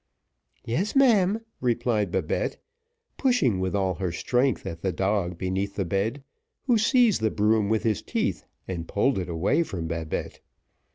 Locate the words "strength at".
4.11-4.81